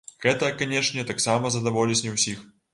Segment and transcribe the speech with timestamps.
[0.23, 2.45] Гэта, канечне, таксама задаволіць не ўсіх.